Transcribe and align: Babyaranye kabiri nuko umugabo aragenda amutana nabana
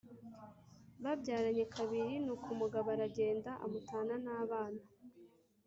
Babyaranye 1.03 1.65
kabiri 1.75 2.13
nuko 2.25 2.47
umugabo 2.55 2.87
aragenda 2.95 3.51
amutana 3.65 4.15
nabana 4.25 4.83